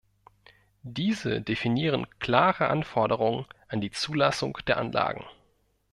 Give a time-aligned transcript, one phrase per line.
[0.81, 5.23] Diese definieren klare Anforderungen an die Zulassung der Anlagen.